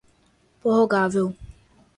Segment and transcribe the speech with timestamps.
[0.63, 1.37] prorrogável